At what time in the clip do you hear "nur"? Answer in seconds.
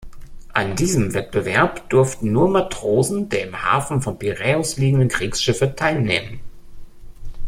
2.31-2.49